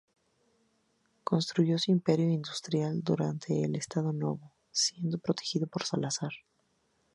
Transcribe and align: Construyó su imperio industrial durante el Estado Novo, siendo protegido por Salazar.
Construyó 1.23 1.77
su 1.77 1.91
imperio 1.91 2.27
industrial 2.31 3.03
durante 3.03 3.61
el 3.63 3.75
Estado 3.75 4.11
Novo, 4.11 4.51
siendo 4.71 5.19
protegido 5.19 5.67
por 5.67 5.83
Salazar. 5.83 6.31